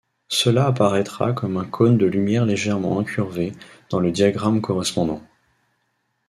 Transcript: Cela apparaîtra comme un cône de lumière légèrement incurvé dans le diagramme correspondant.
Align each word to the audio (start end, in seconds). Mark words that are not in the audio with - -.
Cela 0.29 0.65
apparaîtra 0.65 1.31
comme 1.31 1.57
un 1.57 1.63
cône 1.65 1.99
de 1.99 2.07
lumière 2.07 2.47
légèrement 2.47 2.99
incurvé 2.99 3.51
dans 3.91 3.99
le 3.99 4.09
diagramme 4.09 4.59
correspondant. 4.59 5.21